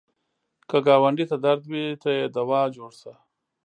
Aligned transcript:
که 0.69 0.77
ګاونډي 0.87 1.25
ته 1.31 1.37
درد 1.45 1.61
وي، 1.71 1.85
ته 2.01 2.09
یې 2.17 2.25
دوا 2.35 2.61
جوړ 2.75 2.91
شه 3.01 3.13